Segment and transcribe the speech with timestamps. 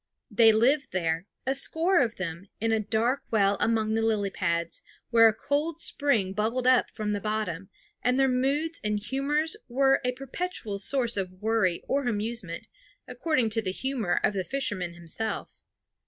[0.31, 4.81] They lived there, a score of them, in a dark well among the lily pads,
[5.11, 7.69] where a cold spring bubbled up from the bottom;
[8.01, 12.65] and their moods and humors were a perpetual source of worry or amusement,
[13.07, 15.61] according to the humor of the fisherman himself.